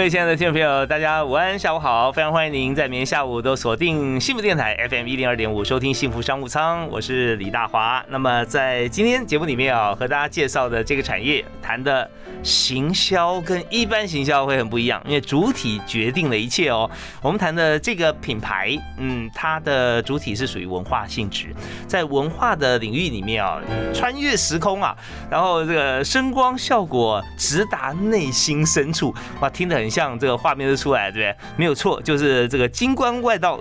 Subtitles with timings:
[0.00, 2.10] 各位亲爱的听众朋友，大家午安，下午好！
[2.10, 8.02] 非常欢迎您在明天下午都锁定幸福电台 FM 一零二点五，收听幸福商务舱，我是李大华。
[8.08, 12.10] 那么在今天节目里面啊，和大家介绍的这个产业，谈的
[12.42, 16.90] 行销跟一般行销会很不一样，因为主体决定了一切哦。
[17.20, 21.54] 我们谈的这个品牌，嗯，它的主体是属于文化性质，
[21.86, 23.60] 在文化的领域里面啊，
[23.92, 24.96] 穿越时空啊，
[25.30, 29.80] 然后这个声光效果直达内心深处，哇，听得。
[29.80, 31.48] 很像这个画面就出来，对不对？
[31.56, 33.60] 没有错，就是这个金冠外道，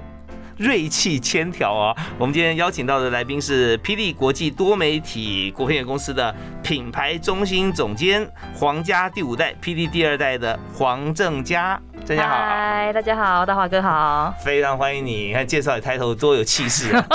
[0.58, 1.96] 锐气千条啊！
[2.18, 11.82] 我们今天邀请到的来宾是霹雳国际多媒体股份有限公司的品牌中心总监，皇家第五代霹雳第二代的黄正佳。
[12.10, 15.28] 大家好，嗨，大家好，大华哥好，非常欢迎你。
[15.28, 17.06] 你看介绍你抬头多有气势，啊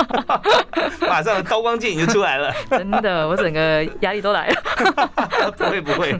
[1.05, 2.49] 马上刀光剑影就出来了。
[2.69, 4.55] 真的，我整个压力都来了。
[5.57, 6.17] 不会不会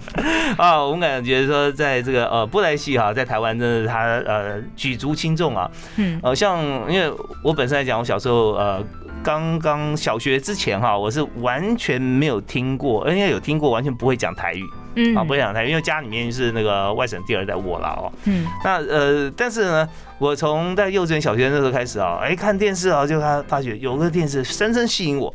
[0.59, 5.71] 啊，我们感觉说，在这个呃布莱西哈，在台湾真的是他呃举足轻重啊。
[5.95, 7.09] 嗯，呃，像因为
[7.45, 8.83] 我本身来讲，我小时候呃。
[9.23, 14.63] 刚刚小学之前哈，我是完全没有听过，应该有听过，完全不会讲台语，
[14.95, 19.87] 嗯，啊，不会讲台语，因为家里面是那个外省第二代我了哦，嗯，那呃，但是呢，
[20.17, 25.33] 我从在幼稚园、小学那时候开始啊，哎，看电视啊，就他发觉有个电视深深吸引我，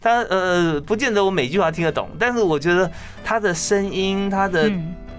[0.00, 2.90] 他呃，不见得我每句话听得懂，但是我觉得
[3.24, 4.70] 他的声音、他的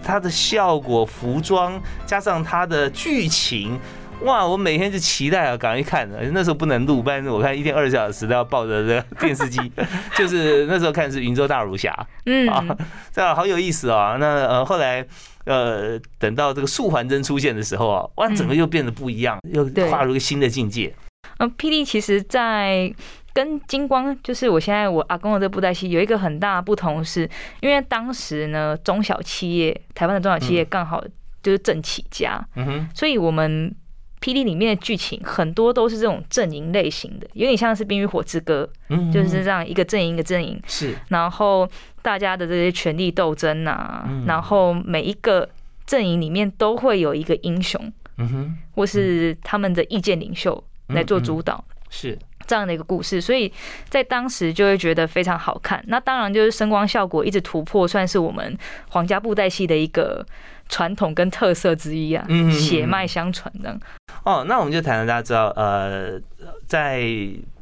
[0.03, 3.79] 他的效果、服装，加上他的剧情。
[4.23, 4.45] 哇！
[4.45, 6.09] 我每天就期待啊，赶快看。
[6.33, 9.59] 那时候不能录，不然我看一天二十小时都要抱着这个 电视机。
[10.17, 11.91] 就是那时候看是《云州大儒侠》，
[12.25, 12.77] 嗯啊，
[13.11, 14.17] 这样好有意思啊。
[14.19, 15.05] 那呃后来
[15.45, 20.93] 呃等到这个素环真出现的时候啊，哇，整个又变得不一样，又跨入一个新的境界。
[21.37, 22.91] 嗯，PD 其实在
[23.33, 27.29] 跟金光，就是我现在我阿公的这布袋戏有一个很大的不同，是
[27.61, 31.03] 因为当时呢中小企业，台湾的中小企业刚好
[31.43, 33.73] 就是正起家，嗯哼，所以我们。
[34.19, 41.69] 霹雳里面的剧情很多都是这种阵营类型的，有点像是《冰与火之歌》，嗯，就是这样一个阵营一个阵营，是，然后
[42.01, 45.47] 大家的这些权力斗争啊，然后每一个
[45.85, 47.79] 阵营里面都会有一个英雄，
[48.17, 52.17] 嗯哼，或是他们的意见领袖来做主导，是。
[52.47, 53.51] 这样的一个故事，所以
[53.89, 55.83] 在当时就会觉得非常好看。
[55.87, 58.57] 那当然就是声光效果一直突破，算是我们
[58.87, 60.25] 皇家布袋戏的一个。
[60.69, 63.77] 传统跟特色之一啊，血脉相传的。
[64.23, 66.19] 哦，那我们就谈谈大家知道，呃，
[66.65, 67.01] 在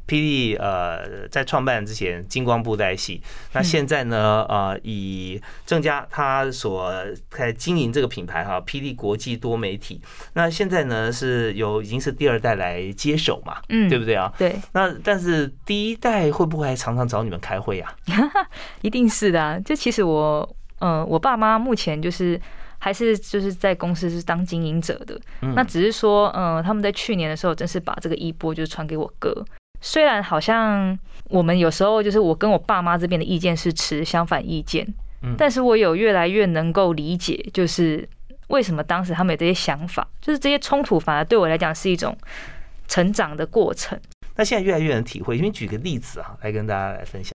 [0.08, 3.20] 霹雳呃在创办之前，金光布袋戏，
[3.54, 6.94] 那现在呢，呃，以郑家他所
[7.30, 10.00] 在经营这个品牌哈，霹雳国际多媒体，
[10.34, 14.32] 那现在呢是由已经是第二代来接手嘛，嗯，对不对啊？
[14.38, 14.56] 对。
[14.74, 17.96] 那但是第一代会不会还常常找你们开会啊？
[18.82, 19.60] 一定是的。
[19.62, 22.40] 就其实我，呃，我爸妈目前就是。
[22.86, 25.20] 还是就是在公司是当经营者的，
[25.56, 29.44] 那只是说，嗯，他们在去年的时候，真是把这个衣钵就是传给我哥。
[29.82, 30.96] 虽然好像
[31.30, 34.86] 我们有时候就是我跟我爸妈这边的意见是持相反意见，
[35.36, 38.08] 但是我有越来越能够理解，就是
[38.50, 42.16] 为什么当时他们有这些想法，就是这些冲突反而对我来讲是一种
[42.88, 44.00] 成长的过程。
[44.36, 47.34] 那现在越来越能体会，因为举个例子啊，来跟大家来分享。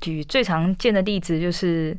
[0.00, 1.98] 举最常见的例子，就是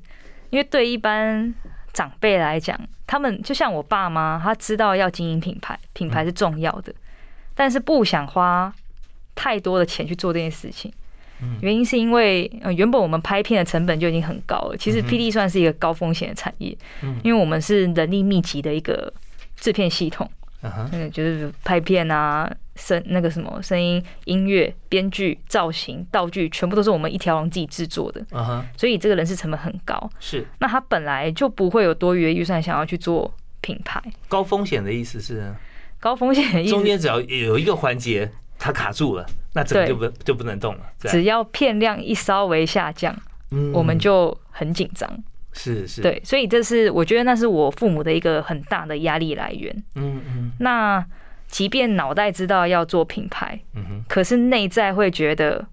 [0.52, 1.54] 因为对一般。
[1.98, 6.94] 长辈来讲，他们就像我爸妈，他知道要经营品牌，品牌是重要的，
[7.56, 8.72] 但是不想花
[9.34, 10.94] 太多的钱去做这件事情。
[11.60, 14.78] 原因是因为呃，原本我们拍片的成本就已经很高了。
[14.78, 16.78] 其实 P D 算是一个高风险的产业，
[17.24, 19.12] 因为我们是人力密集的一个
[19.56, 20.30] 制片系统。
[20.62, 22.48] 嗯，就是拍片啊，
[22.78, 28.22] 声那个什么声音、音乐、编剧、造型、道具，全部都是我们一条龙自己制作的。
[28.32, 30.10] 嗯哼，所以这个人事成本很高。
[30.20, 34.02] 是，那他本来就不会有多余的预算想要去做品牌。
[34.30, 35.54] 高风险的意思是？
[36.00, 40.82] 高风险的意思，中间只要有一个环节它卡住了，那整个就不就不能动了。
[41.00, 43.16] 只要片量一稍微下降，
[43.74, 45.10] 我们就很紧张。
[45.54, 49.76] 是是，对，所以这是我觉得那是我父母的一个很大的压力来源。
[49.96, 51.04] 嗯嗯，那
[51.48, 53.60] 即便脑袋知道要做品牌，
[54.08, 55.66] 可是内在会觉得，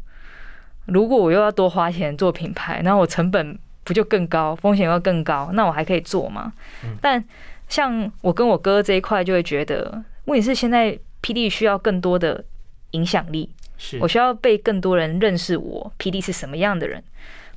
[0.87, 6.53] 如果我又要多花钱做品牌，那我成本不就更高，风险又更高，那我还可以做吗？
[7.01, 7.23] 但
[7.69, 12.45] 像我跟我哥这一块，就会觉得，问题是现在 PD 需要更多的
[12.93, 13.99] 影响力，是。
[14.01, 17.03] 我需要被更多人认识我 PD 是什么样的人，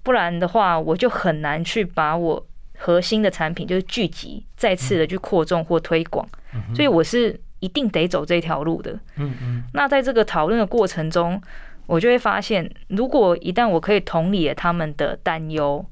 [0.04, 2.46] 不然的话，我就很难去把我
[2.78, 6.28] 核心的产品就是聚集，再次的去扩重或推广，
[6.74, 8.94] 所以我是一定得走这条路的。
[9.16, 9.64] 嗯嗯。
[9.74, 11.42] 那在这个讨论的过程中，
[11.86, 15.86] 我就会发现，如果一旦我可以同理了他们的担忧，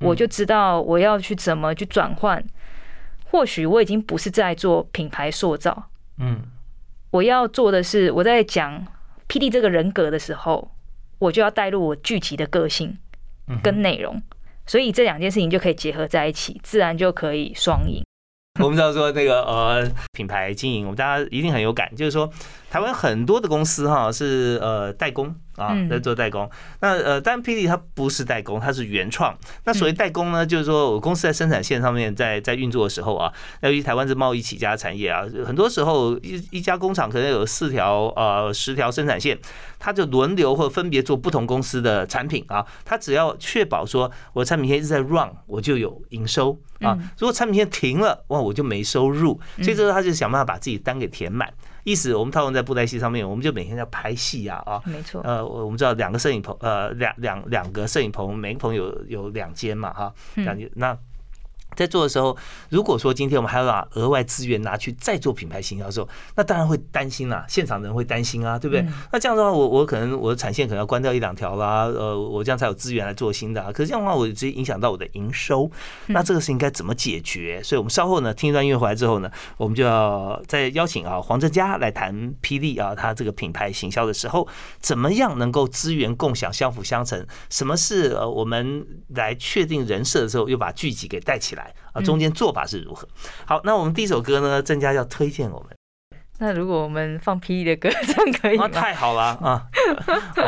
[0.00, 2.42] 我就知道我要去怎么去转换。
[3.30, 6.40] 或许我已经不是在做品牌塑造，嗯，
[7.10, 8.86] 我要做的是我在讲
[9.26, 10.70] PD 这个人格的时候，
[11.18, 12.96] 我就要带入我具体的个性
[13.60, 14.22] 跟内容，
[14.66, 18.03] 所以这两件事情就可以结合在一起，自然就可以双赢。
[18.62, 22.30] 我们知道说那个呃品牌经营，我们大家一定很有感，就是说
[22.70, 25.34] 台湾很多的公司哈是呃代工。
[25.56, 26.48] 啊，在做代工。
[26.80, 29.36] 那呃，但 PD 它不是代工，它是原创。
[29.64, 39.38] 那所谓代工呢，就是说我公司在生产线上面在在运作的时候啊，由于台湾是贸易起家产业啊，很多时候一一家工厂可能有四条呃十条生产线，
[39.78, 42.64] 它就轮流或分别做不同公司的产品啊。
[42.84, 46.98] 它只要确保说我产品线一直在 run，我就有营收啊。
[47.18, 49.40] 如果产品线停了，哇，我就没收入。
[49.56, 51.52] 所以这时候他就想办法把自己单给填满。
[51.84, 55.20] 意思，我们套用在布袋戏上面，我们就每天要拍戏啊啊，没错。
[55.22, 60.96] 呃，我们知道两个摄影棚，呃，两两两个摄影棚，每个棚有有两间嘛，哈，两间那。
[61.76, 62.36] 在做的时候，
[62.70, 68.84] 如果说今天我们还要把额外资源拿去再做品牌行销的时候，那当然会担心啦，现场的人会担心啊，对不对？
[69.12, 73.72] 那这样的话，我我可能我的产线可能要关掉一两条啦，呃，我这样才有资源来做新的。
[73.72, 75.70] 可是这样的话，我直接影响到我的营收，
[76.06, 77.62] 那这个事情该怎么解决？
[77.62, 84.46] 所以我们稍后呢，听一段音乐回来之后呢，我们就要再邀请啊黄正佳来谈霹雳啊，他这个品牌行销的时候，
[84.80, 87.24] 怎么样能够资源共享、相辅相成？
[87.50, 91.63] 什么是呃我们来确定人设的时候，又把剧集给带起来？
[91.92, 93.06] 啊，中间做法是如何？
[93.44, 94.62] 好，那我们第一首歌呢？
[94.62, 95.68] 郑家要推荐我们。
[96.40, 98.66] 那如果我们放霹雳的歌，这样可以吗？
[98.66, 99.64] 太好了啊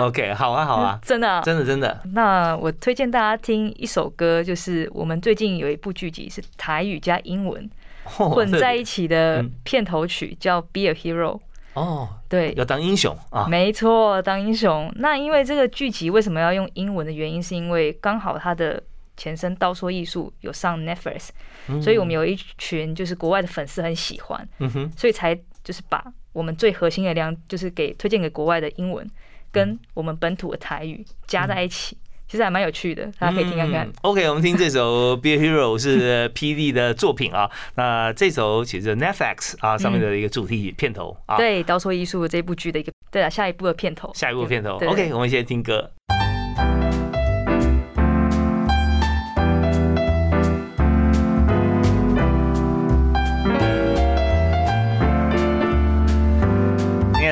[0.00, 2.02] ！OK， 好啊，好啊， 真的，真的，真的。
[2.12, 7.70] 那我推荐大家听一首歌，就是我们最近有一部剧集是台语加英文
[8.00, 11.38] 混在一起的片头曲，叫《Be a Hero》。
[11.74, 13.46] 哦，对，要当英雄啊！
[13.48, 14.92] 没错，当英雄。
[14.96, 18.82] 那因为这个剧集为什么要用英文的原因，是因为刚好它的。
[19.16, 21.28] 前身刀说艺术有上 Netflix，
[21.82, 24.48] 所以我们有一群就是国外的粉丝很喜欢，
[24.96, 25.34] 所以才
[25.64, 29.08] 就是把我们最核心的量就是给推荐给国外的英文
[29.50, 31.96] 跟我们本土的台语加在一起，
[32.28, 33.90] 其实还蛮有趣的，大家可以听看看。
[34.02, 44.74] OK，我们听这首 Be a Hero 是 PD 的作品啊，那这首其实 Netflix 啊上面的一个主题片头啊，对刀说艺术这部剧的一个对啊下一部的片头，下一部片头。
[44.86, 45.90] OK，我们先听歌。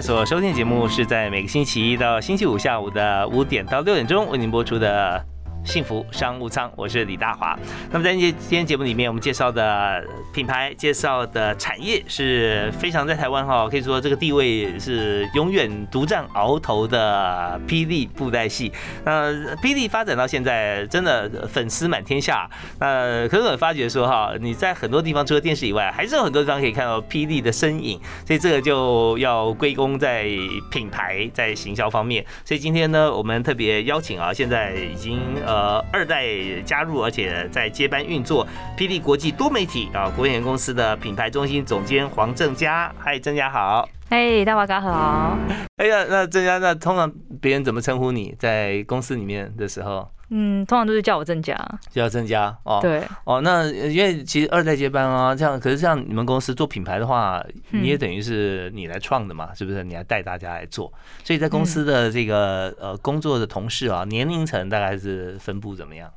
[0.05, 5.34] 所收听节目是在每个星期一到星期五下午的五点到六点钟为您播出的。
[5.65, 7.59] 幸福商务舱，我是李大华。
[7.91, 18.71] 那么在今今天节目里面，我们介绍的品牌、介绍的产业是非常在台湾哈，可以说这个地位是永远独占鳌头的霹雳布袋戏。
[19.05, 22.49] 那霹雳发展到现在，真的粉丝满天下。
[22.79, 27.99] 那可是我发觉说哈，你在很多地方除了电视以外，还是有很多地方可以看到霹雳的身影。
[28.27, 30.29] 所以这个就要归功在
[30.71, 32.25] 品牌在行销方面。
[32.45, 35.54] 所以今天呢，我们特别邀请啊，现在已经呃。
[35.55, 36.27] 呃，二代
[36.65, 38.45] 加入，而且在接班运作，
[38.77, 45.39] 霹雳国际多媒体啊，国险公司的品牌中心总监黄正佳，嗨，正佳好，嗨，大华哥好，
[45.77, 47.09] 哎呀，那正佳，那通常
[47.41, 48.35] 别人怎么称呼你？
[48.37, 50.09] 在公司里面的时候？
[50.37, 51.57] 嗯，通常都是叫我郑家，
[51.91, 52.81] 叫郑家哦。
[52.83, 59.85] 对哦，那因为其实二代接班啊，这样可是像你们公司做品牌的话，你也等于是你来创的嘛，是不是？
[59.85, 66.11] 你来带大家来做，所以在公司的这个呃工作的同事啊，年龄层大概是分布怎么样？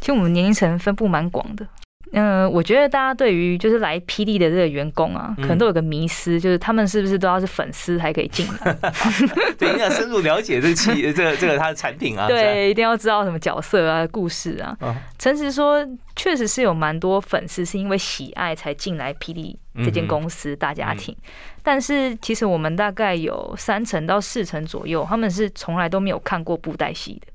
[0.00, 1.66] 其实我们年龄层分布蛮广的。
[2.14, 8.76] 嗯，我觉得大家对于就是来霹雳的这个员工啊，可能都有个迷思，就是他们是不是都要是粉丝才可以进来？
[9.56, 12.26] 对，一定要深入了解这企这个这个它的产品啊。
[12.26, 14.76] 对，一定要知道什么角色啊、故事啊。
[15.18, 15.82] 诚实说，
[16.14, 21.16] 确实是有蛮多粉丝是因为喜爱才进来霹雳这间公司大家庭，
[21.62, 27.31] 但是其实我们大概有三成到四成左右，他们是从来都没有看过布袋戏的。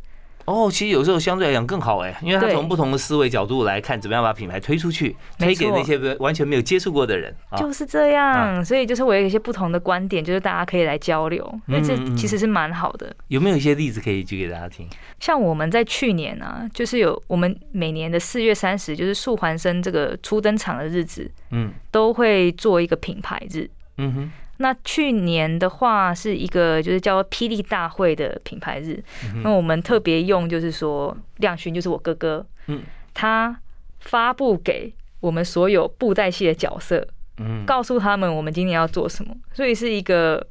[0.48, 8.64] 哦，其实有时候相对来讲更好哎，因为他从不同的思维角度来看，怎么样把品牌推出去，推给那些完全没有接触过的人，就是这样。
[8.64, 13.14] 所以就是我有一些不同的观点，就是大家可以来交流，因为这其实是蛮好的。
[13.28, 14.88] 有没有一些例子可以举给大家听？
[15.20, 24.32] 像我们在去年啊，就是有我们每年的四月三十，就是素环生这个初登场的日子，嗯，都会做一个品牌日，嗯哼。
[24.58, 29.04] 那去年的话是一个就是叫霹雳大会的品牌日，
[29.44, 32.82] 那我们特别用就是说亮勋就是我哥哥，嗯，
[33.14, 33.60] 他
[34.00, 40.48] 发布给我们所有布袋戏的角色，嗯，告诉他们我们今年要做什么，所以是一个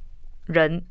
[0.47, 0.83] 人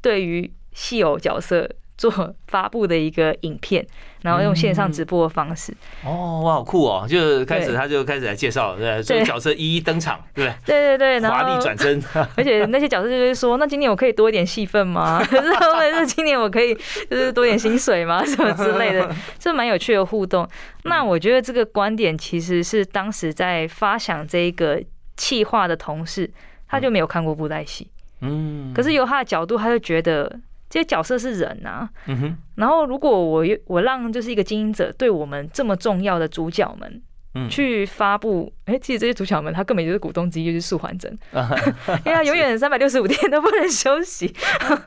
[0.00, 1.70] 对于戏偶角色。
[1.96, 3.86] 做发布的一个影片，
[4.22, 5.74] 然后用线上直播的方式。
[6.04, 7.06] 哦，哇，好酷哦！
[7.08, 12.02] 就开始他就开始来介绍，对，所有角色一一登场，对对对对，华丽转身。
[12.36, 15.24] 而且那些角色就是说，那今年我可以多一点戏份吗？
[15.24, 16.74] 可是或者是今年我可以
[17.10, 18.22] 就是多点薪水吗？
[18.26, 20.46] 什么之类的， 这蛮有趣的互动。
[20.84, 24.82] 那我觉得这个观点其实是当时在发想这个
[25.16, 26.30] 企划的同事，
[26.68, 30.38] 他就没有看过布袋戏，嗯，可是由他的角度，他就觉得。
[30.68, 31.88] 这些角色是人呐，
[32.56, 37.02] 然后如果我我让就是一个经营者对我们这么重要的主角们，
[37.50, 41.12] 去发布，哎，其实这些主角们他根本就是股东之一，就是素环真，
[42.04, 44.34] 因为他永远三百六十五天都不能休息。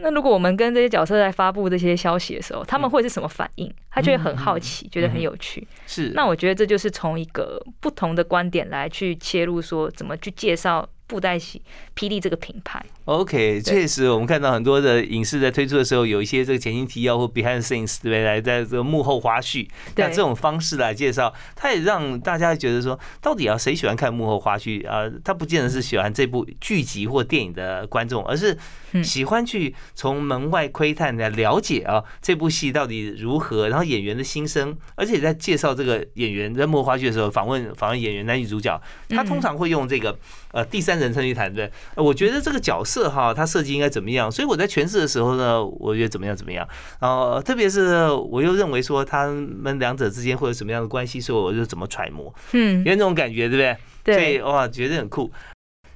[0.00, 3.70] 那如果我们跟这些角色在发布这些消息的时候，他们会是什么反应？
[3.90, 5.66] 他就会很好奇，觉得很有趣。
[5.86, 10.88] 是，那我觉得这就是从一个不同的观点来去切入，说怎么去介绍。
[11.06, 11.60] 布袋戏
[11.94, 18.24] 霹雳这个品牌，OK，确实我们看到很多的影视在推出的时候，有一些这个前情提要或 behind scenes 对不对？
[18.24, 24.88] 来在这个幕后花絮，那这种方式来介绍，它也让大家觉得说，到底啊谁喜欢看幕后花絮？
[24.88, 25.10] 啊？
[25.22, 28.56] 他不见得是喜欢这部剧集或电影的观众，而是
[29.02, 38.80] 喜欢去从门外窥探来了解啊这部戏到底如何，然后演员的心声，而且在介绍这个演员在幕后花絮的时候，访问访问演员男女主角，
[39.10, 40.16] 他通常会用这个
[40.54, 40.94] 呃第三。
[40.94, 44.30] 人称去谈对，我觉得这个角色哈，他设计应该怎么样？
[44.30, 46.66] 所以我在诠释的时候呢，我觉得怎么样怎么样。
[47.00, 53.76] 然后特别是我又认为说他们两者之间会有什么样的关系，所以我就怎么揣摩，嗯，有那种感觉，对不对？
[54.04, 54.14] 对。
[54.14, 55.28] 所以哇，觉得很酷。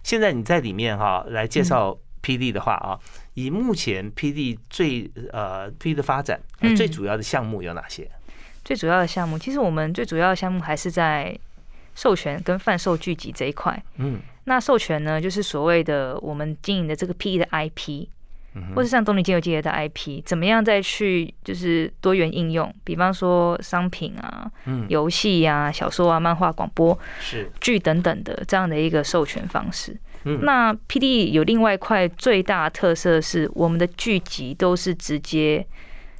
[0.03, 2.99] 现在你在里面哈来介绍 PD 的话啊，
[3.35, 6.41] 以目前 PD 最呃 PD 的发展
[6.77, 8.11] 最主要的项目有哪些？
[8.65, 11.38] 最主要的项目，其实我们最主要的项目还是在
[11.95, 14.19] 授权跟贩售剧集这一块，嗯。
[14.49, 18.09] 那授权呢，就是所谓的我们经营的这个 PE 的 IP，
[18.75, 24.50] 或是像东尼金有记的 IP，怎么样再去就是多元应用，比方说商品啊、
[24.88, 29.97] 游戏啊、小说啊、漫画、广播、是剧等等的这样的一个授权方式。
[30.43, 35.64] 那 PD 有另外一块最大特色是，我们的剧集都是直接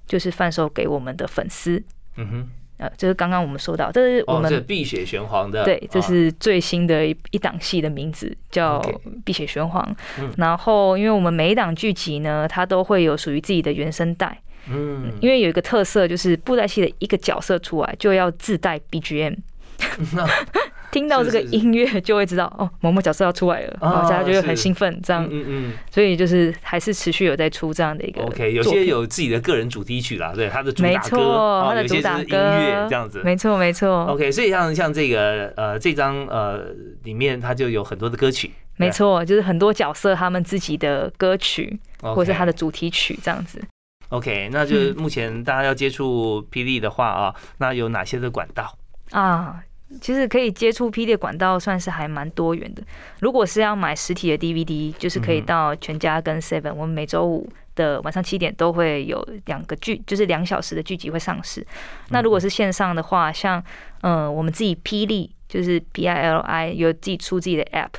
[0.06, 1.82] 就是贩售给我们的粉丝。
[2.16, 2.49] 嗯哼。
[2.78, 8.80] 呃，就是刚刚我们说到，这是我们《碧血玄黄》的，对，这是最新的一一档戏的名字，叫
[9.25, 9.97] 《碧血玄黄》。
[10.37, 14.40] 然后，因为我们每一档剧集呢，它都会有属于自己的原声带。
[14.70, 19.37] 嗯，因为有一个特色，就是布袋戏的一个角色出来就要自带 BGM。
[20.90, 28.23] 听到这个音乐就会知道哦，某某角色要出来了，大家就会很兴奋，这样，嗯嗯，所以就是还是持续有在出这样的一个。
[28.23, 34.07] OK，有些有自己的个人主题曲啦，对，他的主打歌，他的主打歌，音乐这样子，没错没错。
[34.07, 36.68] OK，所以像像这个呃这张呃
[37.04, 43.61] 里面，它就有很多的歌曲，没错，就是很多角色他们自己的歌曲，或者是他的主题曲这样子。
[44.09, 48.75] OK，那就目前大家要接触霹雳的话啊，那有哪些的管道？
[49.11, 49.61] 啊？
[50.00, 52.83] 其实可以接触 P 的管道算是还蛮多元的。
[53.21, 61.66] 如果是要买实体的 DVD，就是可以到全家跟 Seven，我们每周五的晚上七点都会有两个剧，就是两小时的剧集会上市。
[62.11, 63.62] 那如果是线上的话，像
[64.02, 67.95] 嗯我们自己霹雳就是 P I L I 有自己出自己的 App，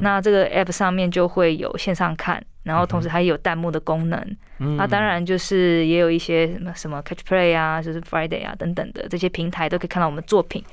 [0.00, 4.36] 那这个 App 上面就会有线上看，然后同时还有弹幕的功能。
[4.78, 10.64] 那当然就是也有一些什么什么 Catch Play 啊，就是 Friday 啊等等的这些平台都可以看到我们作品。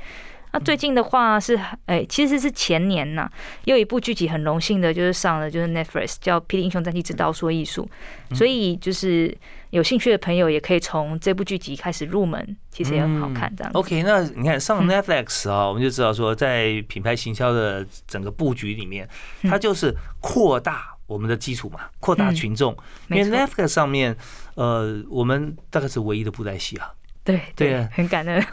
[0.53, 3.29] 那最近的话是，哎，其实是前年呐，
[3.63, 7.89] 有一部剧集很荣幸的，就是上了，就是 Netflix 叫《霹雳英雄战记之刀说艺术》，
[8.35, 9.35] 所以就是
[9.69, 13.53] 有兴趣的朋友也可以从这部剧集开始入门，其实也很好看。
[13.55, 19.07] 这样 OK，那你看上 Netflix 啊，我们就知道说，在品牌行销的整个布局里面，
[19.43, 22.75] 它就是扩大我们的基础嘛，扩大群众。
[23.07, 24.17] 因为 Netflix 上面，
[24.55, 26.91] 呃，我们大概是唯一的布袋戏啊。
[27.23, 28.43] 对对，很感恩。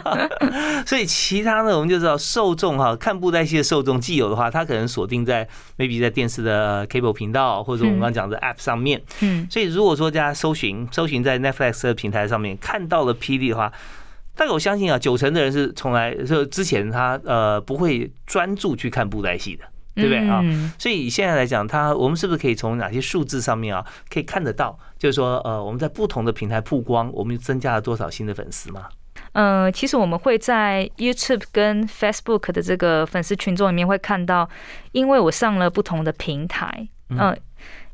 [0.84, 9.00] 所以其他呢，我们就知道受众哈，看布袋戏的受众既有的话，他可能锁定在 maybe 在电视的 cable 频道，或者我们刚刚讲的 app 上面。
[9.20, 9.46] 嗯。
[9.50, 13.72] 所以如果说大家搜寻搜寻在 Netflix 的平台上面看到了霹雳的话，
[14.36, 19.64] 但我相信啊，九成的人是从来就之前他呃不会专注去看布袋戏的。
[19.94, 20.42] 对不对啊？
[20.78, 24.76] 所以现在来讲，它我们是不是可以从哪些数字上面啊，可以看得到？
[24.98, 28.88] 就是说，呃，我们在不同的平台曝光，我们增加了多少新的粉丝吗？
[29.32, 34.48] 嗯，其实我们会在 YouTube 跟 Facebook 的这个粉丝群众里面会看到，
[34.92, 37.36] 因为我上了不同的平台，嗯，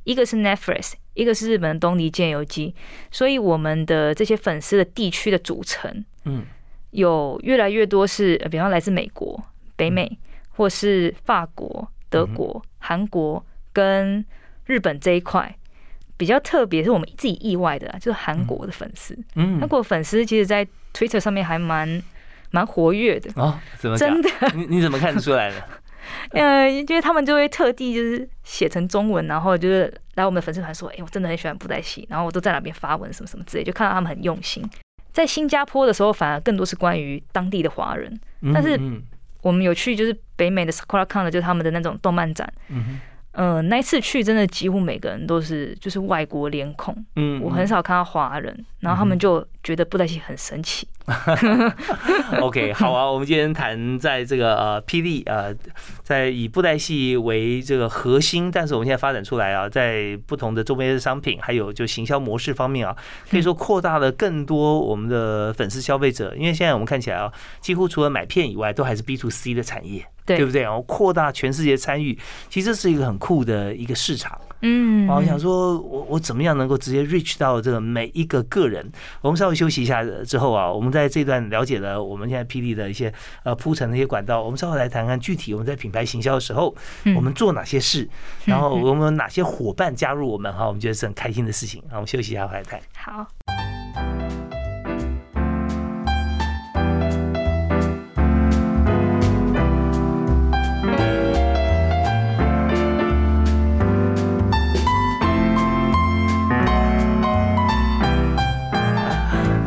[0.05, 2.75] 一个是 Netflix，一个是日本东尼建游记，
[3.11, 6.45] 所以我们的这些粉丝的地区的组成，嗯，
[6.93, 9.43] 有越来越多是，比方来自美国、
[9.77, 10.19] 北美。
[10.61, 14.23] 或是法国、德国、韩国跟
[14.67, 15.57] 日本这一块
[16.19, 19.19] 比较特别，是我们自己意外的，就是韩国的粉丝。
[19.37, 20.63] 嗯，韩国粉丝其实，在
[20.93, 22.03] Twitter 上面还蛮
[22.51, 23.59] 蛮活跃的哦。
[23.79, 24.29] 怎么真的？
[24.55, 25.57] 你你怎么看得出来的？
[26.33, 34.63] 呃，因为他们就会特地就是写成中文，然后就是来我们的粉丝团说：“哎，我真的很喜欢布袋戏。”然后我都在那边发文什么什么之类，就看到他们很用心。
[35.11, 38.21] 在新加坡的时候，反而更多是关于当地的华人，
[38.53, 38.79] 但是。
[39.43, 42.53] 我们有去就是北美的 Sakura Con 的，就是他们的那种动漫展。
[42.69, 43.01] 嗯
[43.33, 46.95] 呃，那一次去真的几乎每个人都是就是外国脸孔。
[47.15, 50.89] 嗯，我很少看到华人，然后他们就觉得布袋戏很神奇。
[52.41, 55.55] OK，好啊，我们今天谈在这个呃霹雳呃，
[56.03, 62.97] 在以布袋戏为这个核心，但是我们现在发展出来啊，在不同的周边商品还有就行销模式方面啊，
[63.31, 70.05] 可以说扩大了更多我们的粉丝消费者，因为现在我们看起来啊，几乎除了买片以外，都还是 B to C 的产业。
[70.37, 70.63] 对不对？
[70.63, 72.19] 然后扩大全世界参与，
[72.49, 74.39] 其实这是一个很酷的一个市场。
[74.63, 78.87] 嗯，我想说，我我怎么样能够直接 reach 到这个每一个个人？
[79.23, 83.11] 我们稍微休息一下之后啊，我们在这段了解了我们现在霹雳的一些
[83.43, 86.75] 呃铺陈的一些管道，我们稍后来谈谈具体我们在品牌行销的时候，
[87.17, 88.07] 我们做哪些事，
[88.45, 91.83] 然后我们有哪些伙伴加入我们哈，我们觉得是很开心的事情。
[91.89, 92.79] 好，我们休息一下，回来谈。
[92.99, 93.27] 好。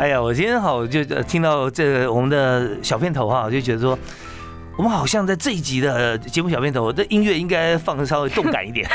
[0.04, 3.98] 哎呀，我今天好就听到这个我们的小片头哈，我就觉得说，
[4.78, 8.86] 我们好像在这一集的节目小片头，这音乐应该放的稍微动感一点，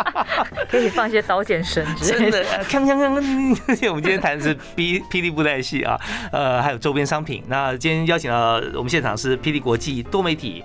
[0.70, 3.90] 可以放一些刀剑声之类的，锵锵锵！
[3.90, 6.00] 我们今天谈的是霹霹雳布袋戏啊，
[6.32, 7.42] 呃，还有周边商品。
[7.48, 10.64] 那今天邀请到我们现场是霹雳国际多媒体。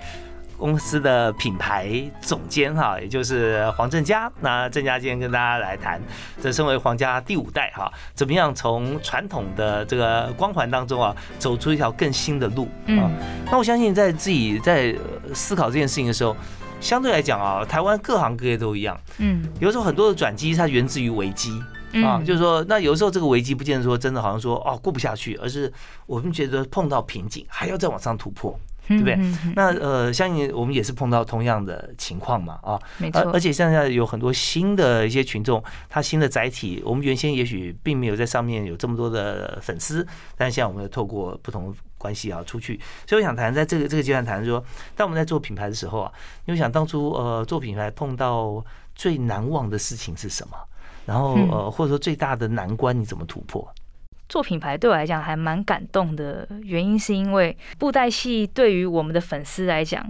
[0.61, 4.31] 公司的品牌总监哈，也就是黄正佳。
[4.41, 5.99] 那正佳今天跟大家来谈，
[6.39, 13.09] 这身为皇家第五代哈，怎么样从传统的这个光环当中啊，走出一条更新的路啊？
[13.51, 14.95] 那我相信在自己在
[15.33, 16.37] 思考这件事情的时候，
[16.79, 18.95] 相对来讲啊，台湾各行各业都一样。
[19.17, 21.59] 嗯，有时候很多的转机它源自于危机
[22.05, 25.73] 啊，就是说，那有时候这个危机不见得说真的好像说哦过不下去，而是
[26.05, 28.55] 我们觉得碰到瓶颈，还要再往上突破。
[28.91, 29.17] 对不对？
[29.55, 33.21] 那呃，相信我们也是碰到同样的情况嘛，啊，没错。
[33.33, 40.05] 而且现在有很多新的一些群众，他新的载体，我们原先也许并没有在上面有这么多的粉丝，
[40.37, 42.79] 但是现在我们透过不同关系啊出去。
[43.07, 44.63] 所以我想谈，在这个这个阶段谈说，
[44.95, 46.11] 当我们在做品牌的时候啊，
[46.45, 48.63] 因为想当初呃做品牌碰到
[48.95, 50.57] 最难忘的事情是什么？
[51.05, 53.67] 然后呃或者说最大的难关你怎么突破？
[54.31, 60.01] 做品牌对我来讲还蛮感动的，原因是因为布袋戏对于我们的粉丝来讲，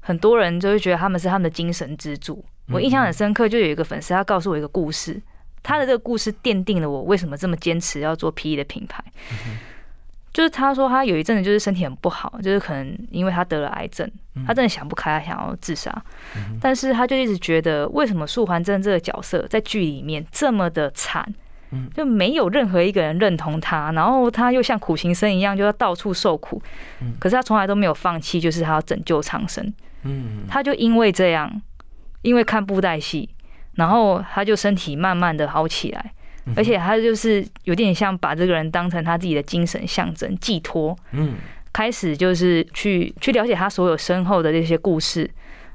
[0.00, 2.44] 很多人就会觉得他们是他们的精神支柱。
[2.72, 5.22] 我印象很深刻，就有一个粉丝他告诉我一个故事，
[5.62, 9.04] 他的这个故事奠定了我为什么这么坚持要做 PE 的品牌。
[10.32, 14.10] 就是他说他有一阵子就是身体很不好，就是可能因为他得了癌症，
[14.44, 16.04] 他真的想不开，他想要自杀。
[16.60, 21.32] 但是他就一直觉得，为什么素环真这个角色在剧里面这么的惨？
[21.94, 26.62] 就没有任何一个人认同他，然后他又像苦行僧一样，就要到处受苦。
[27.02, 29.72] 嗯，可是他从来都没有放弃，就是他要拯救苍生。
[30.04, 31.60] 嗯，他就因为这样，
[32.22, 33.28] 因为看布袋戏，
[33.74, 36.12] 然后他就身体慢慢的好起来，
[36.56, 40.96] 而且他就是有点像把这个人当成他自己的精神象征寄托。
[41.10, 41.34] 嗯，
[41.72, 45.30] 开始就是去去了解他所有身后的这些故事，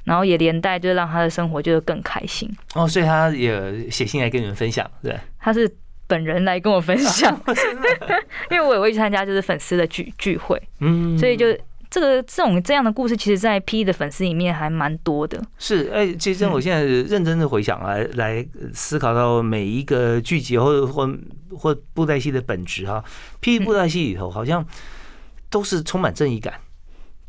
[0.05, 2.49] 然后也连带就让他的生活就是更开心。
[2.73, 5.69] 哦，所以他也写信来跟你们分享，对，他是。
[6.07, 7.39] 本人来跟我分享，
[8.51, 11.47] 因为我也会去参加就是粉丝的聚聚会，嗯，所以就
[11.89, 15.41] 这个这种这样的故事，其实，在 P 的粉丝里面还蛮多的。
[15.57, 21.09] 是，哎，其实我现在认真的回想来来思考到每一个剧集或者或
[21.55, 23.03] 或布袋戏的本质哈
[23.41, 24.65] ，P 布袋戏里头好像
[25.49, 26.53] 都是充满正义感。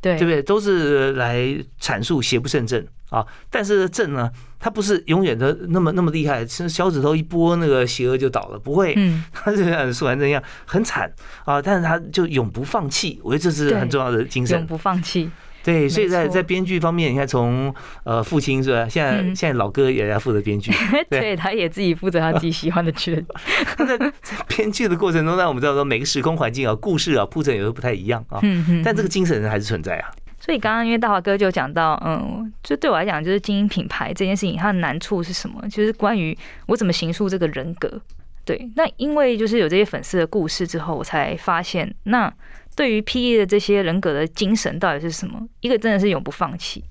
[0.01, 0.43] 对，对不对？
[0.43, 1.39] 都是来
[1.81, 3.27] 阐述邪不胜正啊！
[3.49, 4.31] 但是正呢，
[4.65, 8.95] 它不是永远的那么那么厉害，是小指头一拨，那个邪恶就倒了，不会。
[8.97, 11.13] 嗯， 它就像苏完真一样，很惨
[11.45, 11.61] 啊！
[11.61, 15.31] 但是他就永不放弃，我觉得这是很重要的精神，永不放弃。
[15.63, 17.75] 对，所以在在编剧方面，你看从
[18.05, 18.89] 呃父亲是吧？
[18.89, 20.73] 现在现在老哥也在负责编剧，
[21.11, 23.23] 对，他也自己负责他自己喜欢的剧。
[23.87, 24.13] 在在
[24.49, 28.41] 编剧的过程中，让我们知道说每个时空环境啊、故事啊铺陈有时候不太一样啊，
[28.83, 30.09] 但这个精神还是存在啊。
[30.45, 35.67] 所以刚刚因为大华哥就讲到，嗯，就对我来讲，就是经营品牌这件事情，它的难处是什么？
[35.69, 38.01] 就是关于我怎么形塑这个人格。
[38.45, 42.33] 对，那因为就是有这些粉丝的故事之后，我才发现那。
[42.77, 45.41] 对于 P.E 的这些人格的精神到底是什么？
[45.61, 46.83] 一个真的是永不放弃。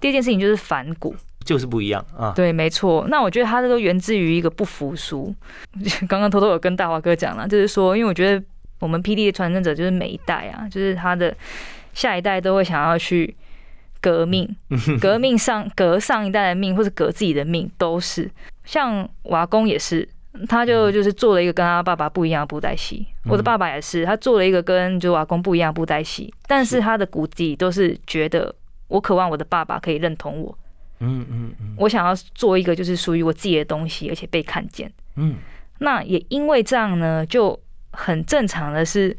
[0.00, 1.12] 第二件事情就是反骨，
[1.44, 2.32] 就是不一样啊。
[2.36, 3.04] 对，没错。
[3.08, 5.34] 那我觉得他这都源自于一个不服输。
[6.08, 8.46] 刚刚偷偷有跟大华哥讲了，就是说，因为我觉得
[8.78, 11.36] 我们 P.D 的传承者就是每一代啊，就是他的
[11.94, 13.34] 下一代都会想要去
[14.02, 14.54] 革命，
[15.00, 18.30] 革命上革上一代的命，或者革自己的命，都是。
[18.64, 20.06] 像瓦工也是。
[20.48, 28.52] 他就就是做了一个跟他爸爸不一样的布袋戏，我的爸爸也是，他做了一个跟就瓦工不一样的布袋戏，但是他的骨子都是觉得
[28.88, 30.58] 我渴望我的爸爸可以认同我，
[30.98, 35.36] 嗯嗯嗯，我想要做一个就是属于我自己的东西，而且被看见，嗯，
[35.78, 37.56] 那也因为这样呢，就
[37.92, 39.16] 很正常的是，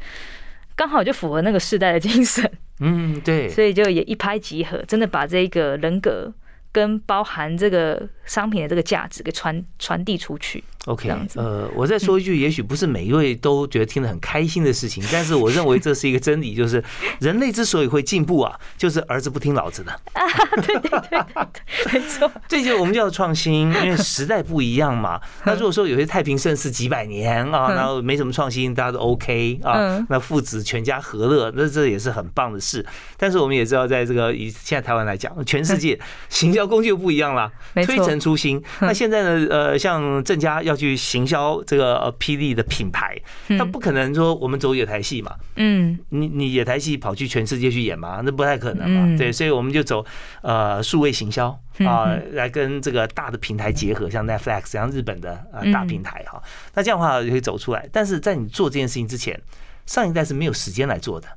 [0.76, 2.48] 刚好就符合那个时代的精神，
[2.80, 6.30] 嗯对，所以就也一拍即合，真的把这个人格
[6.70, 10.62] 跟包含这个商品的这个价值给传传递出去。
[10.86, 16.82] OK，呃，我再说一句，也许不是每一位都觉得听得很开心的事情， 但是我认为这是一个真理，就是
[17.20, 19.90] 人类之所以会进步啊，就是儿子不听老子的。
[20.14, 20.22] 啊，
[20.62, 22.30] 对对对对，没错。
[22.46, 25.20] 这就我们叫创新，因为时代不一样嘛。
[25.44, 32.86] 那如果说有些太平盛世几百年啊，然后没什么创新，大家都 OK 啊，那父子全家和乐，那这也是很棒的事。
[33.16, 38.62] 但是我们也知道，在这个以现在台湾来讲，全世界行销工具又不一样了，推陈出新。
[38.80, 40.75] 那现在呢，呃，像郑家要。
[40.76, 43.16] 去行销这个呃霹雳的品牌，
[43.58, 50.04] 他不可能说我们走野台戏嘛，嗯，你你野台戏跑去全世界去演嘛，那不太可能嘛，对，所以我们就走
[50.42, 56.42] 呃数位行销啊，来跟这个大的平台结合，像 Netflix 像日本的呃大平台哈，
[56.74, 57.88] 那这样的话就可以走出来。
[57.90, 59.40] 但是在你做这件事情之前，
[59.86, 61.28] 上一代是没有时间来做的，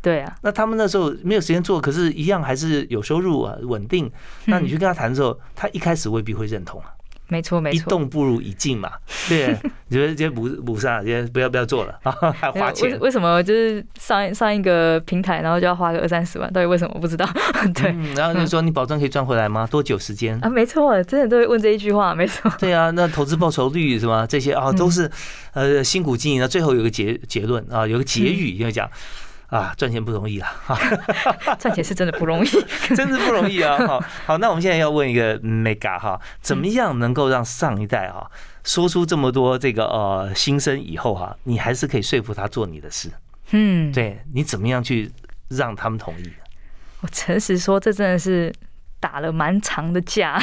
[0.00, 4.10] 对啊，那他们那时候没有时间做，可是一样还是有收入啊，稳定。
[4.44, 6.94] 那你去跟他谈的时候，他一开始未必会认同啊。
[7.28, 8.90] 没错，没错，一动不如一静嘛。
[9.28, 9.56] 对，
[9.88, 12.90] 你 觉得今天补补上，今天不要不要做了啊， 还花钱。
[12.92, 16.50] 为为什么就是上上一个平台，然后就要花个二三十万？
[16.52, 16.92] 到底为什么？
[16.94, 17.28] 我不知道。
[17.74, 19.66] 对，然后就说你保证可以赚回来吗？
[19.70, 20.38] 多久时间？
[20.40, 22.50] 啊，没错，真的都会问这一句话，没错。
[22.58, 24.26] 对啊，那投资报酬率是吗？
[24.26, 25.10] 这些啊，都是
[25.52, 26.48] 呃辛苦经营的。
[26.48, 28.88] 最后有个结结论啊，有个结语就讲。
[29.48, 30.52] 啊，赚钱不容易啊！
[31.58, 32.48] 赚钱是真的不容易，
[32.94, 33.78] 真的不容易啊！
[33.86, 38.30] 好，好，那我们现在要问一个 mega 哈，怎么样能够让上一代哈
[38.62, 43.10] 说出这么多这个呃心声以后哈，你还是可以说服他做你的事？
[43.52, 45.10] 嗯，对你怎么样去
[45.48, 46.30] 让他们同意？
[47.00, 48.54] 我诚实说，这真的是
[49.00, 50.38] 打了蛮长的架，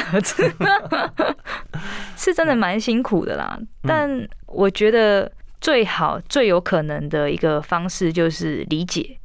[2.16, 3.56] 是真的蛮辛苦的啦。
[3.84, 5.30] 但我觉得。
[5.60, 9.18] 最好、最有可能的一个方式就是理解，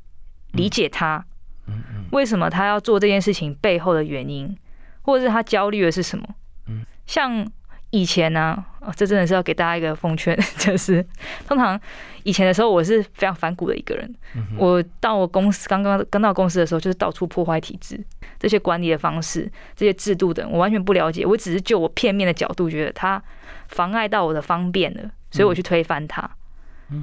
[0.54, 1.24] 理解他，
[2.12, 4.58] 为什么他要做这件事情背后的原因，
[5.02, 6.26] 或者是他焦虑的是什么？
[7.06, 7.46] 像
[7.90, 8.64] 以前呢，
[8.96, 11.06] 这真的是要给大家一个奉劝， 就是
[11.46, 11.80] 通常
[12.24, 14.16] 以前的时候，我是非常反骨的一个人。
[14.58, 18.02] 我到我公司刚刚刚到公司的时候，就是到处破坏体制，
[18.40, 21.26] 这些管理的方式、这些制度等，我完全不了解。
[21.26, 23.22] 我只是就我片面的角度，觉得他
[23.68, 25.12] 妨碍到我的方便了。
[25.32, 26.30] 所以我去推翻它，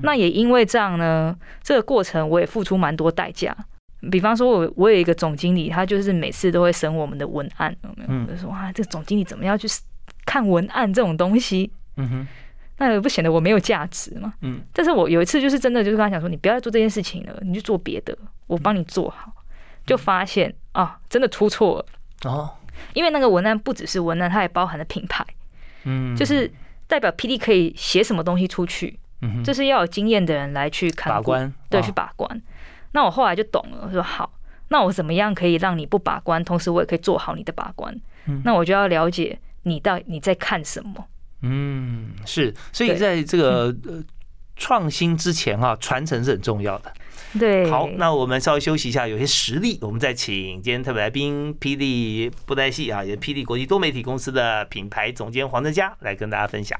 [0.03, 3.57] 那也因为这样呢，这个过程我也付出蛮多代价。
[4.13, 8.27] 比方说，我我有一个总经理，他就是每次都会审我们的文案，有没有？
[8.27, 9.67] 就说哇，这个总经理怎么样去
[10.25, 11.73] 看文案这种东西？
[11.97, 12.27] 嗯哼，
[12.77, 14.35] 那也不显得我没有价值嘛。
[14.43, 19.33] 嗯，但是我有一次就是真的就是跟他讲说，你不要再做这件事情了，你去做别的，我帮你做好。
[19.85, 22.55] 就发现啊，真的出错了哦，
[22.93, 25.27] 因为那个文案不只是文案，它也包含了品牌，
[25.85, 26.49] 嗯，就是。
[26.89, 28.99] 代表 P D 可以写什么东西出去，
[29.45, 32.43] 这是要有经验的人来去看把关，对，去把关。
[32.93, 34.33] 那我后来就懂了，说好，
[34.69, 37.95] 那我怎么样可以让你不把关，同时我也可以做好你的把关？
[38.45, 41.07] 那我就要了解你到你在看什么。
[41.43, 44.03] 嗯，是，所以在这个呃
[44.59, 46.93] 创新之前哈，传承是很重要的。
[47.39, 56.79] 对，好，那我们稍微休息一下，有些实例，我们再请今天特别来宾，霹雳布袋戏啊，也是霹雳国际多媒体公司的品牌总监黄德佳来跟大家分享。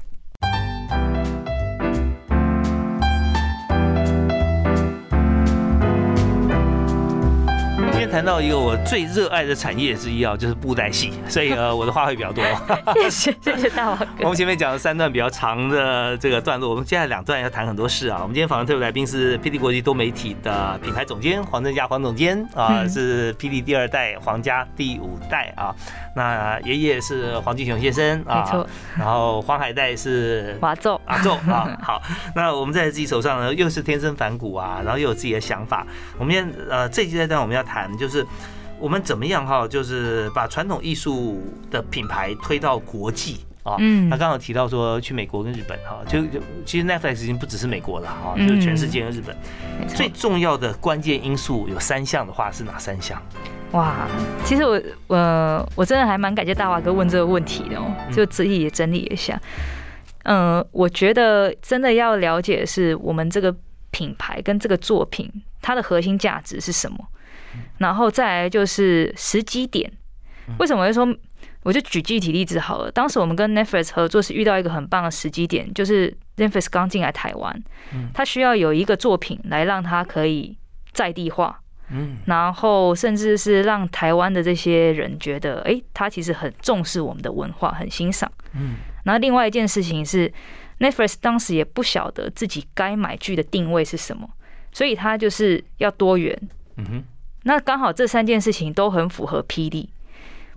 [8.11, 12.43] 谈到一个我最热爱的产业之一啊，就是布袋戏，所以呃，我的话会比较多。
[13.09, 14.05] 谢谢谢谢大王哥。
[14.21, 18.17] 我们前面讲了三段比较长的这个段落，我们接下来两段要谈很多事啊。
[18.21, 25.73] 我们今天访问特别来宾是 PD 国际多媒体的品牌总监黄正佳黄总监啊，是 PD 第二代，黄家第五代啊。
[26.15, 28.67] 那爷爷是黄继雄先生啊，没错。
[28.97, 31.77] 然后黄海带是华昼阿昼啊。
[31.81, 32.01] 好，
[32.35, 35.85] 那我们在自己手上呢，又是天生反骨啊，然后又有自己的想法。
[36.17, 37.87] 我们今天呃这一阶段我们要谈。
[37.99, 38.25] 就是
[38.79, 43.75] 我们怎么样哈，就是把传统艺术的品牌推到国际啊。
[43.79, 49.35] 嗯，他刚刚提到说去美国跟日本哈，就就其实 Netflix 已经不只是美国了哈，就是全世界跟日本。
[49.87, 53.21] 最重要的关键因素有三项的话是哪三项？
[53.71, 54.07] 哇，
[54.43, 54.81] 其实我
[55.15, 59.39] 呃我真的还蛮感谢大华哥问这个问题的哦，就自己也整理一下。
[60.23, 63.55] 嗯，我觉得真的要了解是我们这个
[63.91, 65.31] 品牌跟这个作品
[65.61, 66.97] 它的核心价值是什么。
[67.77, 69.91] 然后再来就是时机点，
[70.57, 71.07] 为什么会说？
[71.63, 72.89] 我就举具体例子好了。
[72.89, 77.63] 当时我们跟 Netflix 合作是遇到一个很棒的时机点，就是 Netflix 刚进来台湾，
[78.13, 80.57] 他需要有一个作品来让他可以
[80.93, 81.59] 在地化，
[81.89, 88.75] 嗯，然后甚至是让台湾的这些人觉得，哎，他其实很重视我们的文化，很欣赏，嗯。
[89.03, 90.31] 然后另外一件事情是
[90.79, 94.29] ，Netflix 当时也不晓得自己该买剧的定位是什么，
[94.71, 97.03] 所以他就是要多元，嗯哼。
[97.43, 99.89] 那刚好这三件事情都很符合霹雳，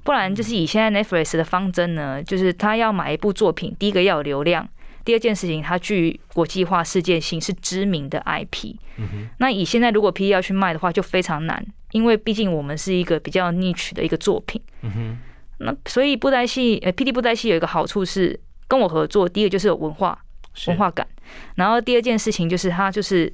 [0.03, 4.69] 不然就是以现在 Netflix 的方针呢，就是他要买一部作品，第一个要有流量，
[5.05, 8.75] 第二件事情它具国际化、世界性，是知名的 IP。
[8.97, 14.61] 嗯那以现在如果霹雳要去卖的话，就非常难，因为毕竟我们是一个比较 niche 的一个作品。
[14.83, 15.19] 嗯
[15.59, 20.19] 那所以布袋戏，呃，霹雳布袋戏有一个好处是跟我合作，第一个就是有文化
[20.67, 21.07] 文化感，
[21.55, 23.33] 然后第二件事情就是它就是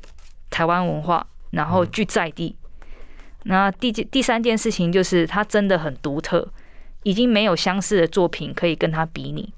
[0.50, 2.54] 台湾文化，然后具在地。
[3.50, 6.46] 那第第三件事情就是它真的很独特，
[7.02, 9.50] 已经没有相似的作品可以跟它比拟，